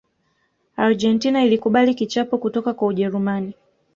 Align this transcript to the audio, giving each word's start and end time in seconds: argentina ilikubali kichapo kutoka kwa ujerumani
argentina 0.77 1.43
ilikubali 1.43 1.95
kichapo 1.95 2.37
kutoka 2.37 2.73
kwa 2.73 2.87
ujerumani 2.87 3.53